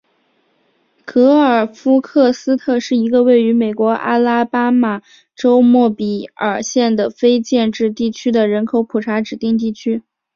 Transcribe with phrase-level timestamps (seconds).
[1.05, 5.03] 格尔夫克斯特是一个位于美国阿拉巴马
[5.35, 10.01] 州莫比尔县的非建制地区和人口普查指定地区。